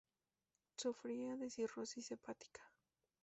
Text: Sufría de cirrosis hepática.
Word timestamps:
Sufría 0.77 1.35
de 1.35 1.51
cirrosis 1.51 2.09
hepática. 2.09 2.63